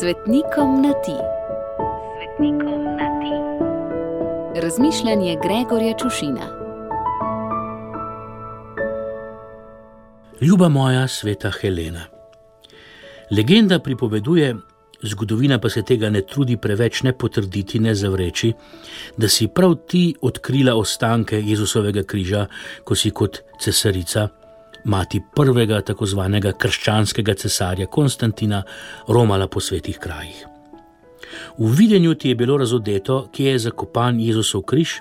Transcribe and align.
Svetnikom 0.00 0.82
na 0.82 0.92
ti. 0.92 1.16
Svetnikom 2.16 2.84
na 2.84 3.08
ti. 3.20 3.34
Razmišljanje 4.60 5.36
Gregorja 5.42 5.94
Čušina. 5.98 6.46
Ljuba 10.40 10.68
moja 10.68 11.08
sveta 11.08 11.50
Helena. 11.60 12.00
Legenda 13.30 13.78
pripoveduje, 13.78 14.56
zgodovina 15.02 15.58
pa 15.58 15.68
se 15.68 15.82
tega 15.82 16.10
ne 16.10 16.22
trudi 16.22 16.56
preveč 16.56 17.02
ne 17.02 17.18
potrditi, 17.18 17.78
ne 17.78 17.94
zavreči, 17.94 18.52
da 19.16 19.28
si 19.28 19.48
prav 19.48 19.74
ti 19.88 20.14
odkrila 20.20 20.74
ostanke 20.74 21.40
Jezusovega 21.40 22.02
križa, 22.02 22.46
ko 22.84 22.94
si 22.94 23.10
kot 23.10 23.38
cesarica 23.60 24.28
mati 24.86 25.20
prvega 25.34 25.80
tako 25.82 26.06
zvanega 26.06 26.52
krščanskega 26.52 27.34
cesarja 27.34 27.86
Konstantina 27.86 28.62
romala 29.08 29.48
po 29.48 29.60
svetih 29.60 29.98
krajih. 29.98 30.46
V 31.58 31.70
videnju 31.78 32.14
ti 32.14 32.28
je 32.28 32.34
bilo 32.34 32.56
razodeto, 32.56 33.26
kje 33.32 33.50
je 33.50 33.58
zakopan 33.58 34.20
Jezusov 34.20 34.62
križ, 34.62 35.00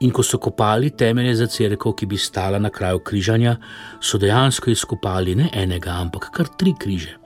in 0.00 0.10
ko 0.10 0.22
so 0.22 0.38
kopali 0.38 0.90
temelje 0.90 1.34
za 1.34 1.46
crkvo, 1.46 1.92
ki 1.92 2.06
bi 2.06 2.18
stala 2.18 2.58
na 2.58 2.70
kraju 2.70 2.98
križanja, 2.98 3.56
so 4.00 4.18
dejansko 4.18 4.70
izkopali 4.70 5.34
ne 5.34 5.48
enega, 5.54 5.96
ampak 6.02 6.30
kar 6.34 6.50
tri 6.58 6.74
križe. 6.78 7.16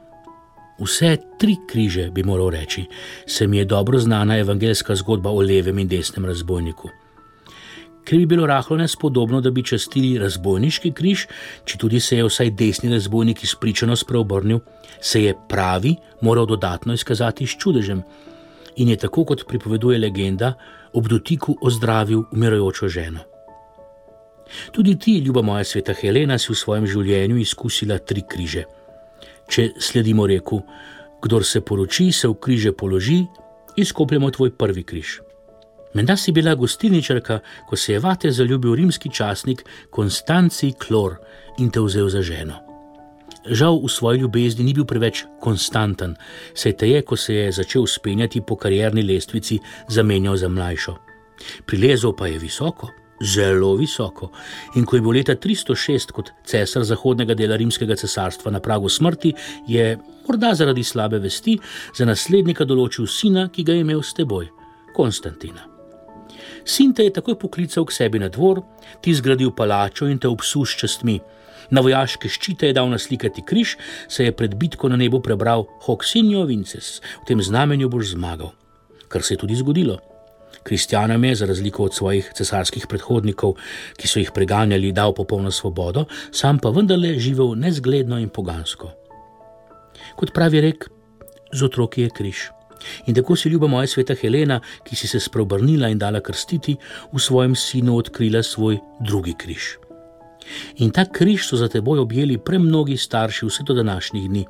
Vse 0.81 1.17
tri 1.39 1.57
križe, 1.69 2.11
bi 2.11 2.23
moral 2.23 2.51
reči, 2.51 2.87
se 3.27 3.47
mi 3.47 3.59
je 3.59 3.65
dobro 3.65 3.99
znana 3.99 4.39
evangeljska 4.39 4.95
zgodba 4.97 5.31
o 5.31 5.43
levem 5.43 5.79
in 5.79 5.89
desnem 5.89 6.25
razbojniku 6.25 7.00
ker 8.05 8.19
bi 8.19 8.27
bilo 8.27 8.47
rahlo 8.47 8.77
nespodobno, 8.77 9.41
da 9.41 9.51
bi 9.51 9.65
častili 9.65 10.19
razbojniški 10.19 10.93
križ, 10.93 11.27
če 11.65 11.79
tudi 11.79 12.01
se 12.01 12.17
je 12.17 12.27
vsaj 12.27 12.51
desni 12.51 12.91
razbojnik 12.93 13.45
izpričano 13.45 13.97
spreobrnil, 13.97 14.61
se 15.01 15.23
je 15.25 15.35
pravi 15.49 15.97
moral 16.23 16.47
dodatno 16.47 16.95
izkazati 16.95 17.47
s 17.47 17.57
čudežem 17.59 18.03
in 18.77 18.89
je 18.89 18.97
tako, 18.97 19.25
kot 19.25 19.45
pripoveduje 19.49 19.99
legenda, 19.99 20.55
ob 20.93 21.09
dotiku 21.09 21.57
ozdravil 21.63 22.23
umirajočo 22.33 22.89
ženo. 22.89 23.21
Tudi 24.73 24.99
ti, 24.99 25.19
ljuba 25.19 25.43
moja 25.43 25.65
sveta 25.65 25.95
Helena, 25.95 26.39
si 26.39 26.53
v 26.53 26.59
svojem 26.59 26.87
življenju 26.87 27.39
izkusila 27.39 27.99
tri 27.99 28.25
križe. 28.27 28.65
Če 29.51 29.71
sledimo 29.79 30.27
reku, 30.27 30.63
kdor 31.23 31.45
se 31.45 31.61
poroči, 31.61 32.11
se 32.13 32.29
v 32.29 32.39
križe 32.41 32.73
položi, 32.73 33.25
izkopljemo 33.77 34.31
tvoj 34.31 34.57
prvi 34.57 34.83
križ. 34.83 35.19
Menda 35.95 36.17
si 36.17 36.33
bila 36.33 36.55
gostilničarka, 36.55 37.41
ko 37.67 37.77
se 37.77 37.93
je 37.93 37.99
vate 37.99 38.31
zaljubil 38.31 38.75
rimski 38.75 39.11
časnik 39.11 39.65
Konstanci 39.91 40.73
Klor 40.79 41.17
in 41.59 41.71
te 41.71 41.81
vzel 41.81 42.09
za 42.09 42.23
ženo. 42.23 42.61
Žal 43.47 43.81
v 43.83 43.89
svoji 43.89 44.21
ljubezni 44.21 44.65
ni 44.65 44.75
bil 44.75 44.85
preveč 44.85 45.25
konstanten, 45.41 46.15
saj 46.55 46.77
te 46.77 46.89
je, 46.91 47.03
ko 47.03 47.17
se 47.17 47.35
je 47.35 47.53
začel 47.53 47.87
spenjati 47.87 48.41
po 48.41 48.57
karjerni 48.57 49.03
lestvici, 49.03 49.59
zamenjal 49.89 50.37
za 50.37 50.49
mlajšo. 50.49 50.97
Prilezel 51.67 52.13
pa 52.13 52.27
je 52.27 52.39
visoko, 52.39 52.91
zelo 53.21 53.75
visoko, 53.77 54.31
in 54.77 54.85
ko 54.85 54.97
je 54.97 55.03
bil 55.03 55.17
leta 55.17 55.35
306 55.35 56.13
kot 56.13 56.31
cesar 56.45 56.85
zahodnega 56.85 57.35
dela 57.35 57.57
rimskega 57.57 57.97
cesarstva 57.97 58.53
na 58.53 58.61
pragu 58.61 58.89
smrti, 58.89 59.33
je, 59.67 59.99
morda 60.29 60.55
zaradi 60.55 60.85
slabe 60.85 61.19
vesti, 61.19 61.59
za 61.97 62.05
naslednika 62.05 62.65
določil 62.65 63.09
sina, 63.09 63.49
ki 63.49 63.65
ga 63.65 63.75
je 63.75 63.89
imel 63.89 64.05
s 64.05 64.15
teboj, 64.15 64.53
Konstantina. 64.95 65.80
Sin 66.65 66.95
te 66.95 67.05
je 67.05 67.13
takoj 67.15 67.39
poklical 67.39 67.85
k 67.85 67.95
sebi 67.95 68.19
na 68.19 68.29
dvor, 68.29 68.63
ti 69.01 69.15
zgradil 69.15 69.53
palačo 69.57 70.09
in 70.09 70.19
te 70.19 70.29
obsul 70.29 70.67
s 70.67 70.77
častmi. 70.81 71.21
Na 71.71 71.81
vojaške 71.81 72.29
ščite 72.29 72.71
je 72.71 72.75
dal 72.75 72.91
naslikati 72.91 73.45
križ, 73.47 73.77
se 74.09 74.27
je 74.27 74.35
pred 74.35 74.55
bitko 74.59 74.91
na 74.91 74.99
nebu 74.99 75.21
prebral 75.23 75.67
Hoxinjo 75.87 76.45
Vinces, 76.49 76.99
v 77.23 77.31
tem 77.31 77.43
znamenju 77.43 77.89
boš 77.89 78.15
zmagal. 78.17 78.51
Kar 79.09 79.23
se 79.23 79.35
je 79.35 79.43
tudi 79.43 79.59
zgodilo. 79.59 80.01
Kristjanom 80.63 81.25
je, 81.25 81.35
za 81.35 81.47
razliko 81.47 81.85
od 81.85 81.95
svojih 81.95 82.33
cesarskih 82.37 82.87
predhodnikov, 82.87 83.57
ki 83.97 84.09
so 84.09 84.21
jih 84.21 84.33
preganjali, 84.35 84.93
dal 84.93 85.15
popolno 85.17 85.51
svobodo, 85.51 86.05
sam 86.33 86.59
pa 86.59 86.71
vendarle 86.71 87.17
živel 87.19 87.55
nezgledno 87.57 88.19
in 88.21 88.29
pogansko. 88.29 88.93
Kot 90.17 90.35
pravi 90.35 90.61
rek, 90.61 90.91
z 91.53 91.63
otroki 91.65 92.03
je 92.03 92.11
križ. 92.11 92.49
In 93.07 93.15
tako 93.15 93.37
si 93.37 93.49
ljuba 93.49 93.67
moja 93.67 93.87
sveta 93.87 94.15
Helena, 94.15 94.61
ki 94.85 94.97
si 94.97 95.09
se 95.09 95.21
spreobrnila 95.21 95.89
in 95.89 95.99
dala 95.99 96.21
krstiti, 96.21 96.77
v 97.13 97.21
svojem 97.21 97.55
sinu 97.55 97.97
odkrila 97.97 98.43
svoj 98.43 98.79
drugi 99.01 99.35
križ. 99.39 99.77
In 100.77 100.91
ta 100.91 101.05
križ 101.05 101.47
so 101.47 101.57
za 101.57 101.69
teboj 101.69 101.99
objeli 101.99 102.39
premnogi 102.39 102.97
starši 102.97 103.47
vse 103.47 103.63
do 103.63 103.75
današnjih 103.75 104.29
dni. 104.29 104.47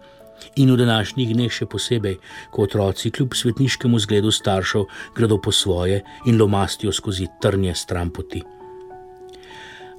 In 0.57 0.73
v 0.73 0.77
današnjih 0.77 1.35
dneh 1.35 1.53
še 1.53 1.67
posebej, 1.67 2.17
ko 2.51 2.65
otroci 2.65 3.11
kljub 3.11 3.35
svetniškemu 3.37 3.99
zgledu 3.99 4.31
staršev 4.33 4.87
gredo 5.17 5.37
po 5.37 5.53
svoje 5.53 6.01
in 6.27 6.41
lomastijo 6.41 6.93
skozi 6.93 7.27
trnje 7.43 7.75
stran 7.75 8.11
poti. 8.11 8.41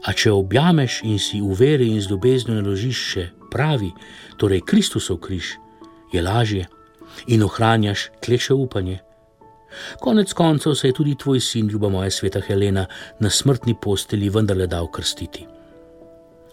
A 0.02 0.14
če 0.18 0.32
objameš 0.34 1.04
in 1.06 1.20
si 1.22 1.42
v 1.42 1.54
veri 1.54 1.92
in 1.94 2.02
z 2.02 2.10
ljubeznijo 2.10 2.58
naložiš 2.58 3.02
še 3.14 3.28
pravi, 3.54 3.92
torej 4.42 4.66
Kristusov 4.66 5.22
križ, 5.22 5.60
je 6.12 6.22
lažje 6.22 6.66
in 7.28 7.44
ohranjaš 7.44 8.10
kleše 8.26 8.54
upanje. 8.54 9.00
Konec 10.00 10.34
koncev 10.34 10.74
se 10.76 10.88
je 10.88 10.94
tudi 10.94 11.16
tvoj 11.16 11.40
sin, 11.40 11.68
ljuba 11.68 11.90
moja 11.90 12.12
sveta 12.12 12.40
Helena, 12.40 12.86
na 13.20 13.30
smrtni 13.30 13.76
posteli 13.82 14.30
vendarle 14.30 14.68
dal 14.68 14.92
krstiti. 14.92 15.48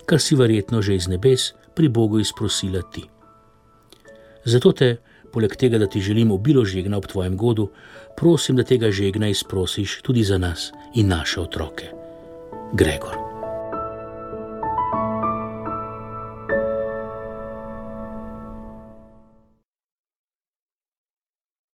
Kar 0.07 0.21
si 0.21 0.37
verjetno 0.37 0.83
že 0.83 0.95
iz 0.95 1.09
nebes 1.09 1.53
pri 1.75 1.89
Bogu 1.89 2.19
izprosila 2.19 2.83
ti. 2.93 3.05
Zato 4.45 4.73
te, 4.73 4.97
poleg 5.33 5.57
tega, 5.57 5.79
da 5.79 5.87
ti 5.87 6.01
želim 6.01 6.31
obilo 6.31 6.65
žegna 6.65 6.97
ob 6.97 7.07
tvojem 7.07 7.37
godu, 7.37 7.69
prosim, 8.17 8.57
da 8.57 8.65
tega 8.65 8.91
žegna 8.91 9.29
izprosiš 9.29 10.01
tudi 10.03 10.25
za 10.25 10.39
nas 10.39 10.73
in 10.95 11.09
naše 11.09 11.41
otroke. 11.41 11.93
Gregor. 12.73 13.28